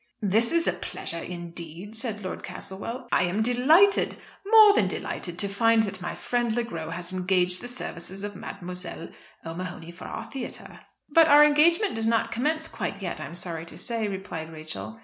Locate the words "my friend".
6.01-6.51